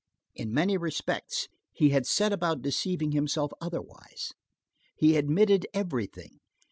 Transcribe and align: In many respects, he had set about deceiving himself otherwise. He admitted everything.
In 0.33 0.51
many 0.51 0.77
respects, 0.77 1.47
he 1.73 1.89
had 1.89 2.07
set 2.07 2.33
about 2.33 2.63
deceiving 2.63 3.11
himself 3.11 3.51
otherwise. 3.61 4.33
He 4.95 5.15
admitted 5.15 5.67
everything. 5.75 6.39